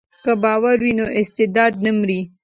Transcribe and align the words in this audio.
که 0.23 0.31
باور 0.43 0.77
وي 0.83 0.91
نو 0.99 1.05
استعداد 1.21 1.73
نه 1.85 1.91
مري. 1.97 2.21